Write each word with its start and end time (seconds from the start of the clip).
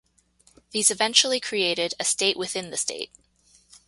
These 0.71 0.89
eventually 0.89 1.39
created 1.39 1.93
a 1.99 2.03
state 2.05 2.35
within 2.35 2.71
the 2.71 2.75
state. 2.77 3.11